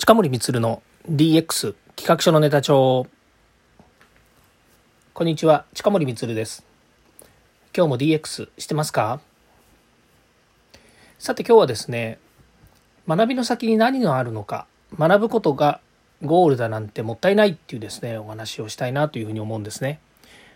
[0.00, 3.06] 近森光の DX 企画書のネタ帳。
[5.12, 6.64] こんにちは近森光です。
[7.76, 9.20] 今日も DX してますか？
[11.18, 12.18] さて今日はですね
[13.06, 14.66] 学びの先に何があるのか
[14.98, 15.82] 学ぶことが
[16.22, 20.00] ゴールだなんてもったいないっていうですねお話をしたいなというふうに思うんですね。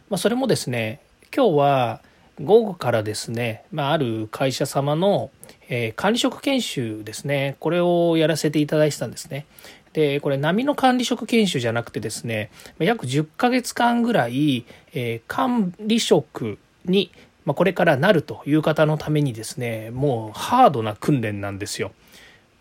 [0.09, 1.03] まあ、それもですね
[1.37, 2.01] 今日は
[2.41, 5.31] 午後からですね、まあ、ある会社様の、
[5.69, 9.47] えー、管理職研修ですね、これをやらせていただいてたんですね。
[9.93, 17.13] で、これ波の管理職研修じゃなくてですね、約10ヶ月間ぐらい、えー、管理職に、
[17.45, 21.93] まあ、これからなるという方のためにですね、もうハードな訓練なんですよ。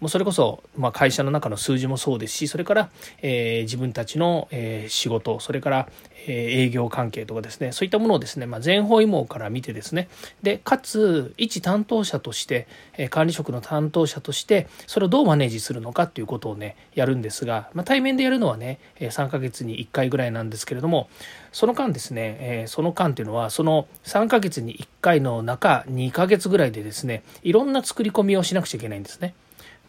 [0.03, 2.89] もうそれこそ、まあ、会社の中の数字もそうですしそれから、
[3.21, 5.87] えー、自分たちの、えー、仕事それから、
[6.27, 6.33] えー、
[6.65, 10.09] 営業関係とかですねそういったものをですね、まあ、全方位網から見てですね
[10.41, 21.07] でかつ一担当者として、え管理職の担当者としてそれをどうマネージするのかっていうことをねやるんですが、まあ、対面でやるのはね3ヶ月に1回ぐらいなんですけれども
[21.53, 29.33] その間ですね、えその間っていうのはその3ヶ月に1回の中2ヶ月ぐらいでですねいろんな作り込みをしなくちゃいけないんですね。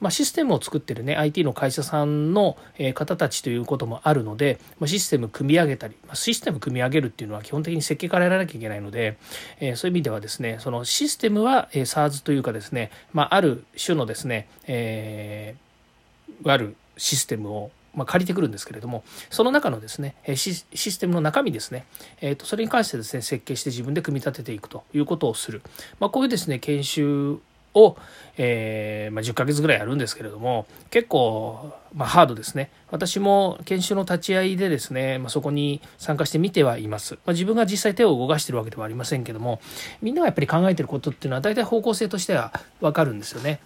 [0.00, 2.56] まあ、システムを作ってるね IT の会社さんの
[2.95, 9.17] 方たちということもあるので、まあ、システム組み上げたり、まあ、システム組み上げるっていうのは基本的に設計からやらなきゃいけないので、
[9.61, 21.84] えー、そういう意味ではですねそのシステムは SARS というかですね、まあ、ある種のですね、えー、あるシステムをまあ、借りてくるんですけれども、その中のですね、システムの中身ですね、
[22.20, 25.62] えー、とそれに関してですね、設計して自分で組み立てていくということをする。
[26.00, 27.39] まあ、こういうですね、研修
[27.75, 27.97] を、
[28.36, 32.70] えーまあ、10ヶ月ぐらいやるんですけれども結構、まあ、ハードですね。
[32.91, 39.61] 私も研修の立ち会いでですね、まあ、そこに参加してみてはいます、まあ、自分が実際手を動かしてるわけではありませんけども
[40.00, 43.61] みんながやっぱり考えてることっていうのは大体方向性としては分かるんですよね。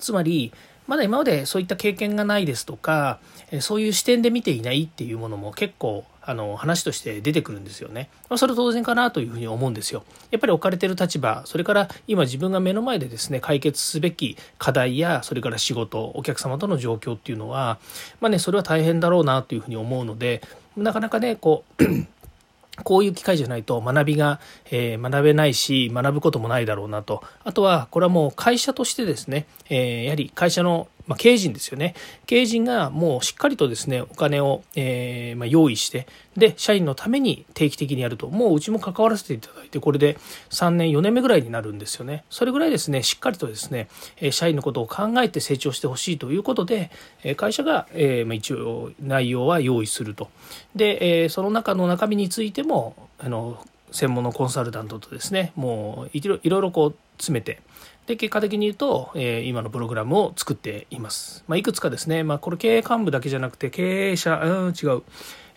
[0.00, 0.52] つまり
[0.86, 3.18] まだ今までそういった経験がないですとか
[3.60, 8.10] そういう視点で見ていないっていうものも結構あの話として出てくるんですよね。
[8.28, 10.02] まあ、それ当然かなというふうに思うんですよ。
[10.32, 17.78] やっぱり置かれてる立場、それから今自分が目の前でですね、解決すべき課題や、それから仕事、お客様との状況っていうのは、
[18.20, 20.42] まあね、それは大変だろうなというふうに思うので、
[20.76, 21.84] なかなかね、こう
[22.84, 24.38] こういう機会じゃないと学びが、
[24.70, 27.22] えー、学べないし、学ぶこともないだろうなと。
[27.44, 31.94] あとは、これはもう会社としてですね、えー、やはり会社のまあ、経営陣ですよね。
[32.26, 36.06] 経営陣がもうしっかりとですね、お金を、えー、まあ、用意して、
[36.36, 40.18] で、社員のために定期的にやると、もううちも関わらせていただいて、これで
[40.50, 42.24] 3年、4年目ぐらいになるんですよね。
[42.28, 43.88] それぐらいですね、しっかりとですね、
[44.30, 46.90] 社員のことを考えて成長してほしいということで、
[47.36, 50.28] 会社が、えー、まあ、一応内容は用意すると。
[50.74, 57.60] で、えー、その中の中身についても、あの、専門のコンサルタントとですね、もういろいろこう詰めて、
[58.06, 61.44] で、結果的に言うと、えー、今のプログラムを作っています。
[61.48, 65.02] まあ、いくつかですね、まあ、これ経営幹部だけじゃなくて、経営者、うん、違う。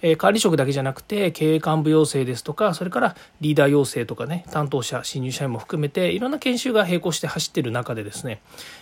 [0.02, 8.42] えー、管理職だけじゃなくて、経営幹部養成ですとか、それからリーダー養成とかね、担当者、新入社員も含めて、いろんな研修が並行して走ってる中でですね、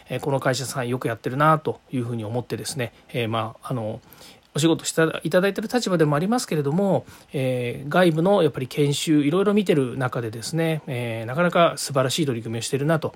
[0.10, 4.00] えー、この会社さんよくやってるなというふうに思ってですね、えー、まあ、あの、
[4.58, 13.14] お仕事していただいてる立場でもありますけれども、えー、外部のやっぱり研修いろいろ見てる中でですね、えー、なかなか素晴らしい取り組みをしてるなと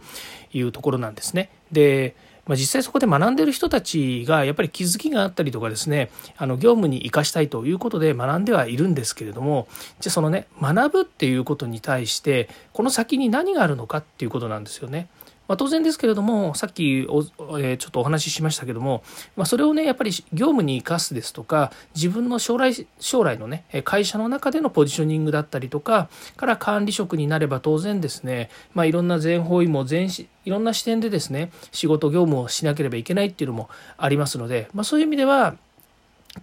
[0.53, 1.49] いうところなんですね。
[1.71, 2.15] で
[2.47, 9.67] まあ、実際そこで学んでる人たちがやっぱり気づきがあったりとかですねあの業務に生かしたいということで学んではいるんですけれども
[9.99, 15.07] じゃあそのね学ぶっていうことに対してこの先に何があるのかっていうことなんですよね。
[15.51, 17.23] まあ、当然ですけれどもさっきお、
[17.59, 19.03] えー、ちょっとお話ししましたけども、
[19.35, 26.07] まあ、それをねやっぱり業務に生かすですとか自分の将来将来のね会社の中でのポジショニングだったりとか
[26.37, 30.07] から管理職になれば当然ですね、まあ、いろんな全方位も全
[30.45, 35.57] いろんな視点でですね仕事業務をしなければいけないっていうのもありますので、まあ、そういう意味では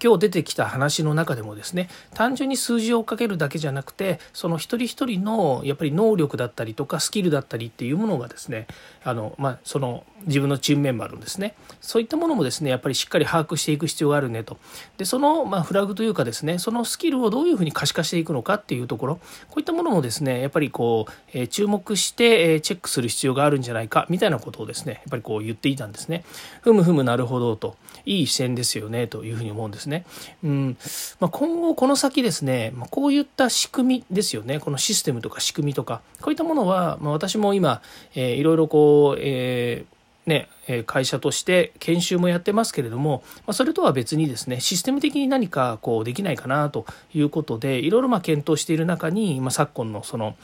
[0.03, 8.67] 今日出てきた話の中でもですね単純に数字をかけるだけじゃなくてその一人一人のやっぱり能力だったりとかスキルだったりっていうものがですね
[9.03, 14.59] あの、まあ、その自分のチームメンバーのですねそういったものもですねやっぱりしっかり把握していく必要があるねと。
[14.99, 19.17] でその、まあ、フラグというかですねそのスキルをどういうふうに可視化していくのかっていうところ
[19.49, 26.25] こういったものもですねやっぱりこう、えー、注目して、えー、チェックする必要があるんじゃないかみたいなことをですねやっぱりこう言っていたんですね。
[26.61, 27.77] ふむふむなるほどと。
[28.09, 30.05] いい視点ですよねというふうに思うんですですね。
[30.45, 30.77] うん。
[31.21, 34.61] まあ、今後この先ですね、まあ、こういった仕組みですよね。
[34.61, 36.03] このシステムとか仕組みとか。
[36.21, 37.81] こういったものは、まあ、私も今、
[38.15, 39.99] えー、いろいろこう、えー
[40.29, 40.47] ね、
[40.87, 46.85] 会社として研修もやってますけれども、まそれとは別にですね、システム的に何かこうできないかなと
[47.15, 50.37] いうことで、いろいろま検討している中に、ま昨今のその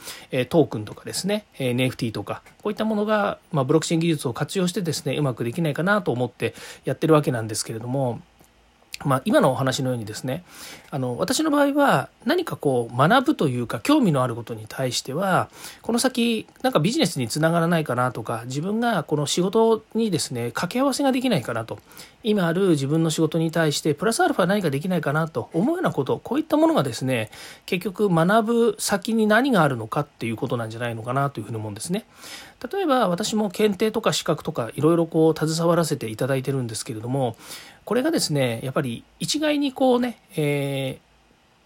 [0.49, 8.19] トークンとかですね、NFT とか、こういったものが、まブロックチェーン技術を活用してですね、うまくできないかなと思ってやってるわけなんですけれども、
[9.03, 10.43] まあ、今のお話のようにですね
[10.89, 15.49] あの私の場合は何かこう学ぶというか興味のあることに対しては
[15.81, 21.79] この先なんかビジネスにつながらないかなとか自分がこの仕事にですね掛け合わせができないかなと
[22.23, 27.29] 今ある自分の仕事に対してプラスアルファ何かできないかなと思うようなことこういったものがですね
[27.65, 32.05] 結局学ぶ先に何があるのかっていうことなんじゃないのかなというふうに思うんですね。
[32.71, 37.35] 例えば私も検定とか資格とかいろいろこう携わらせていただいてるんですけれども
[37.85, 40.99] これがですねやっぱり一概にこうね、え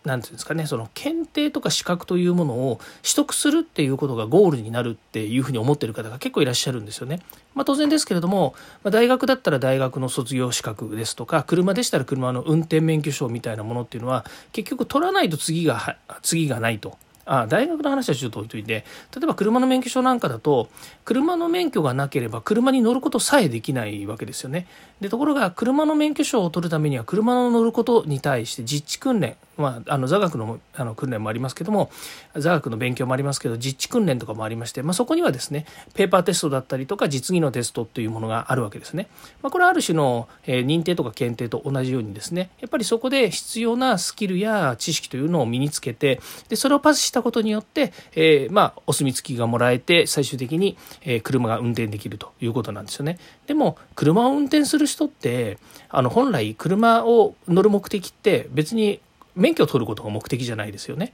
[0.05, 7.19] ー、なんていうんですかね、その検定とか資格というものを取得するっていうことがゴールになるっていうふうに思ってる方が結構いらっしゃるんですよね。
[7.53, 16.97] まあ、当然ですけれども、まあ、大学だったら大学の卒業資格ですとか、車でしたら車の運転免許証みたいなものっていうのは、結局取らないと次が、次がないと。
[17.31, 18.83] あ大学の話はちょっと置いといて
[19.15, 20.67] 例えば車の免許証なんかだと
[21.05, 24.65] 車の免許がなければ車に乗ることさえできないわけですよね。
[24.99, 31.91] でところが車の免許証を取るためには車の乗ることに対して実地訓練まあ、あの座学のあの訓練もありますけども
[32.35, 39.07] 座学の勉強もありますけど実地訓練とかもありまして、まあ、そこにはですねペーパーテストだったりとか実技のテストというものがあるわけですね、
[39.41, 53.19] まあ、これはある種の、えー、認定とか検定と同じようにですねやっぱりそこで必要なスキルや知識というのを身につけてでそれをパスしたことによって、えー、まあ、お墨付きがもらえて最終的に、えー、車が運転できるということなんですよね。
[53.47, 55.57] でも車を運転する人って
[55.89, 59.01] あの本来車を乗る目的って別に
[59.35, 61.13] 免許を取ることが目的じゃないですよね。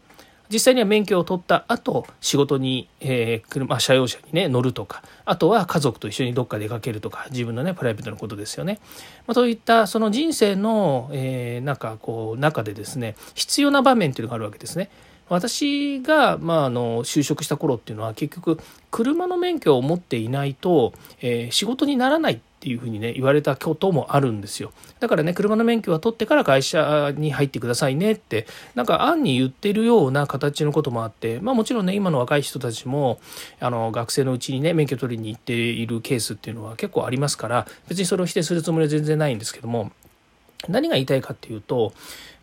[0.49, 8.79] 実際には免許を取った後仕事に、えー、車車用車にね乗るとかあとは家族と一緒にどっか出かけるとか自分のねプライベートのことですよね。
[9.25, 14.89] まあ、そういったその人生の、えー、なんかこう中でですね必要な場面っていうのがあるわけですね。
[15.27, 18.59] 私が、まあ、あの就職した頃っていうのは結局
[18.91, 24.71] 車の免許を持っていないと、えー、仕事にならないっていうふうにね言われたこともあるんですよ。
[24.99, 33.19] だからね車の免許は取ってから会社に入ってくださいねってなんか案に言ってるような形のこともあってまあもちろんね今の若い人たちも
[33.59, 39.91] あの学生のうちにね免許取りに行っているケースっていうのは結構ありますから別にそれを否定するつもりは全然ないんですけども
[40.67, 41.93] 何が言いたいかっていうと、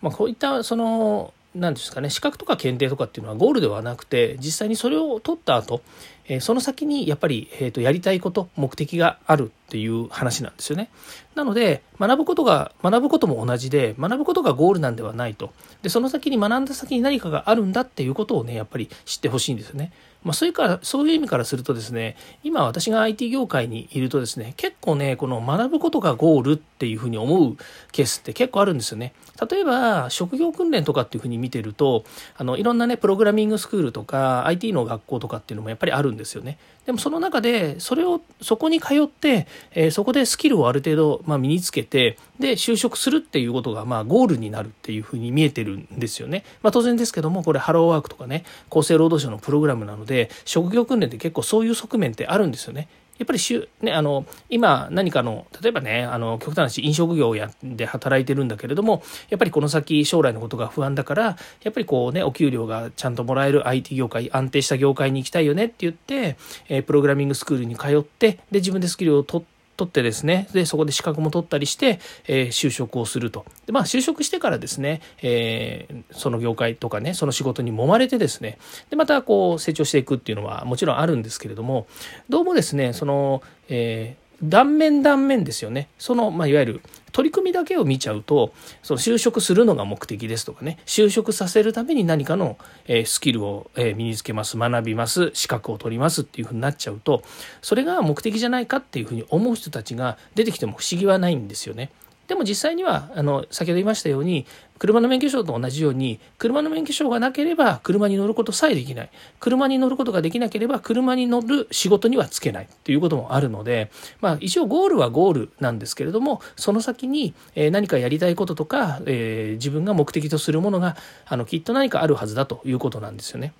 [0.02, 5.82] まあ、こういったその何ですかね資格とか検定とかっていうのはゴールではなくて実際にそれを取った後、
[6.28, 10.90] えその先にやっぱり、えー、とやりたいこと目的があるっていう話なんですよね。
[11.34, 15.52] なので学ぶことが学ぶことも同じで学ぶことがゴールなんではないと
[15.82, 19.92] でその先に学んだ先に何かがあるんだっていうことをねやっぱり知ってほしいんですよね。
[20.24, 27.56] まあ、そういうからそういう意味からするとですね今私が IT 業界にいるとですね結構ねこの学ぶことがゴールっていうふうに思う
[27.90, 29.14] ケースって結構あるんですよね。
[29.50, 32.04] 例えば職業訓練とかっていうふうに見てると
[32.36, 36.58] あのいろんなねプログラミングスクールとか IT の学校とかっていうのもやっぱりあるんですよね。
[36.86, 46.44] でもその中でそれをそこに通って、えー、そこでスキルをある程度、まあ、身につけてで就職するっていうことがまあゴールになるっていうふうに見えてるんですよね。
[46.62, 52.88] まあ、当然ですけどもこれハローワークとかね厚生労働省のプログラムなので職業訓練って結構そういう側面ってあるんですよね。
[53.18, 66.36] やっぱりしゅ、ね、あの今何かの例えばねあの極端な話飲食業やで働いてるんだけれどもやっぱりこの先将来のことが不安だからやっぱりこうねお給料がちゃんともらえる IT 業界安定した業界に行きたいよねって言って、
[66.68, 69.51] えー、プログラミングスクールに通ってで自分でスキルを取って
[69.82, 71.98] 取ってですね、で、そこで資格も取ったりして、
[72.28, 73.44] えー、就職をすると。
[73.66, 78.58] で、まあ、就職してからですね、えー、その業界とかね、その仕事に揉まれてですね、
[78.90, 81.86] で、またこう、成長していくっていうのはもちろんあるんですけれども、
[82.28, 85.88] どうもですね、その、えー断面断面ですよね。
[85.98, 86.80] その、まあ、いわゆる
[87.12, 97.22] 取り組みだけを見ちゃうと、その就職するのが目的ですとかね、就職させるために何かの、えスキルを、え身につけます、学びます、資格を取りますっていうふうになっちゃうと、
[97.60, 101.90] それが目的じゃないかっていうふうに思う人たちが出てきても不思議はないんですよね。
[102.28, 104.46] でも実際にはあの先ほど言いましたように
[104.82, 120.96] 車の免許証と同じように車の免許証がなければ車に乗ることさえできない車に乗ることができなければ車に乗る仕事にはつけないということもあるので、まあ、一応ゴールはゴールなんですけれどもその先に何かやりたいこととか、えー、自分が目的とするものが
[121.26, 123.52] あのきっと何かあるはずだということなんですよね。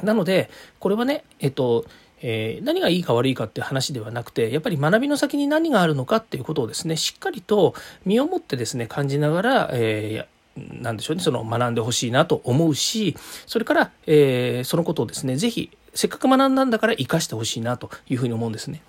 [0.00, 0.48] なので
[0.78, 1.86] これはねえっと
[2.22, 7.74] えー、何がいいか悪いかっていう話ではなくてやっぱり学びの先に何があるのかっていうことをですねしっかりと
[8.04, 18.82] 身をもってですね感じながら、えー、なんでしょうねその学んでほしいなと思うしそれから、えー、そのことをですね是非せっかく学んだんだから生かしてほしいなというふうに思うんですね。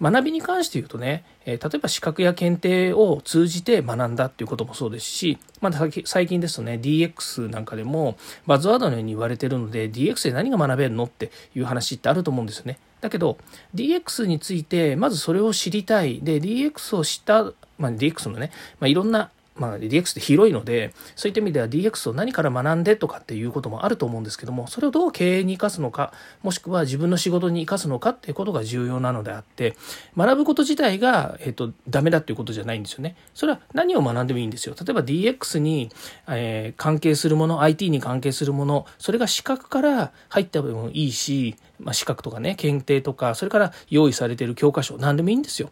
[0.00, 8.16] 学びに関して言うとね、え例えば資格や検定を通じて学んだっていうこともそうですし、まだ最近ですとね、DX なんかでも
[8.46, 12.78] バズワードのように言われてるので、DX で何が学べるのっていう話ってあると思うんですよね。
[13.00, 13.38] だけど、
[13.74, 16.20] DX について、まずそれを知りたい。
[16.22, 17.44] で、DX を知った、
[17.78, 18.50] まあ、DX のね、
[18.80, 29.76] まあ、いろんなまあ、DX って広いので、そういった意味では DX を何から学んでとかっていうこともあると思うんですけども、それをどう経営に生かすのか、もしくは自分の仕事に生かすのかっていうことが重要なのであって、
[30.16, 33.16] 学ぶこと自体が、えっ、と、ダメだっていうことじゃないんですよね。
[33.32, 34.74] それは何を学んでもいいんですよ。
[34.78, 35.90] 例えば DX に、
[36.28, 45.70] えー、関係するもの、IT に関係するもの、それが資格から入った部分いいし、まあ、資格とかね、検定とか、それから用意されている教科書、何でもいいんですよ。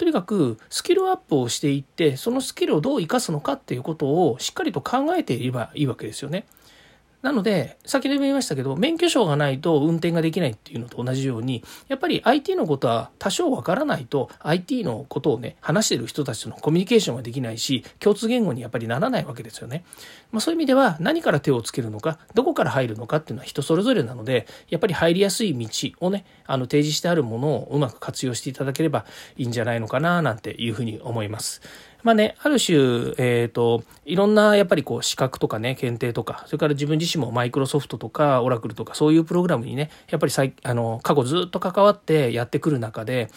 [0.00, 6.46] とにかくスキルアップをしていってそのスキルをどう生かすのかっていうことをしっかりと考えていればいいわけですよね。
[7.22, 19.84] なので、先ほども言いましたけど、免許証がないと運転ができないっていうのと同じように、やっぱり IT のことは多少わからないと、IT のことをね、話してる人たちとのコミュニケーションができないし、共通言語にやっぱりならないわけですよね。
[20.32, 25.68] まあそういう意味では、何から手をつけるのか、どこから入るのかっていうのは人それぞれなので、やっぱり入りやすい道
[26.06, 29.04] をね、あの、提示してあるものをうまく活用していただければ
[29.36, 31.60] いいんじゃないのかな、なんていうふうに思います。
[32.02, 32.76] まあね、ある種、
[33.18, 43.28] えっ、ー、と、いろんなやっぱりこう資格とかね、検定とか、それから自分自身もマイクロソフトとかオラクルとかそういうプログラムにね、やっぱり最あの過去ずっと関わってやってくる中で、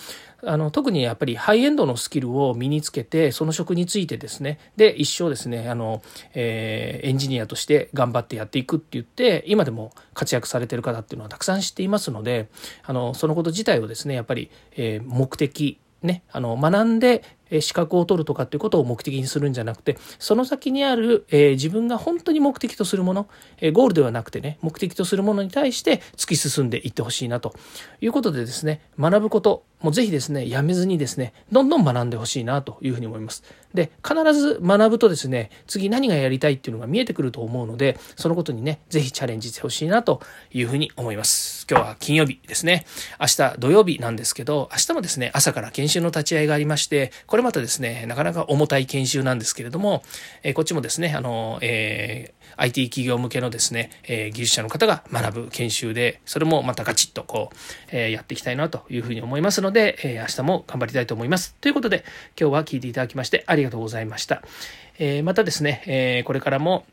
[0.46, 6.01] あの特にやっぱりハイエンドのスキルを身につけて、その職についてですね、で、一生ですね、あの、
[6.34, 12.50] えー、エンジニアとして頑張ってやっていくって言って、今でも活躍されてる方っていうのはたくさん知っていますので、
[12.84, 17.24] あの、そのこと自体をですね、やっぱり、えー、目的、ね、あの、学んで、
[17.62, 23.28] 資格を取るとかっていうことを目的にするんじゃなくて、その先にある、えー、自分が本当に目的とするもの、
[23.60, 27.54] えー、ゴールではなくてね、目的とするものに対して突き進んでいってほしいなと
[28.02, 33.44] いうことでですね、学ぶこと、もうぜひですね、やめずにですね、どんどん学んでほしいなというふうに思います。
[33.74, 40.22] で、必ず学ぶとですね、次何がやりたいっていうのが見えてくると思うので、そのことにね、ぜひチャレンジしてほしいなと
[40.54, 41.68] いうふうに思います。
[41.70, 42.86] 今日は金曜日ですね。
[43.20, 50.02] 明日土曜日なんですけど、明日もですね、朝から研修の立ち会いがありまして、これまたですね、なかなか重たい研修なんですけれども、
[50.42, 57.56] え、こっちもですね、あの、えー、IT 企業向けのですね、え、技術者の方が学ぶ研修で、それもまたガチッとこう、
[57.92, 61.56] え、やっていきたいなというふうに思いますので、え、明日も頑張りたいと思います。
[61.62, 62.06] ということで、
[62.40, 64.42] 今日は聞いていただきましてありがとうございました。
[64.98, 66.86] え、またですね、え、これからも、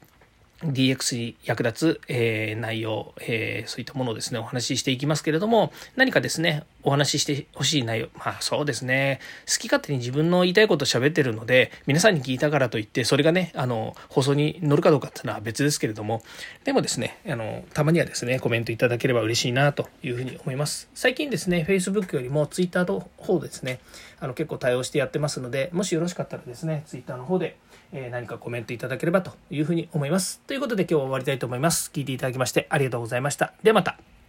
[0.65, 16.23] DX に役立つ、えー、内容、えー、そういったものをですね、お話ししていきますけれども、何かですね、お話ししてほしい内容、まあそうですね、好き勝手に自分の言いたいこと喋ってるので、皆さんに聞いたからといって、それがね、あの、放送に乗るかどうかっていうのは別ですけれども、
[16.65, 20.91] でもですね、あの、たまにはですね、コメントいただければ嬉しいなというふうに思います。
[20.95, 23.81] 最近ですね、Facebook よりも Twitter の方ですね、
[24.21, 27.57] あの、結構対応してやってますので、もしよろしかったらですね、Twitter の方で、
[27.93, 30.41] え何かコメントいただければというふうに思います。
[30.47, 31.91] ということで今日は終わりたいと思います。
[31.93, 33.53] 聞いていただきましてありがとうございました。
[33.63, 34.20] ではまた。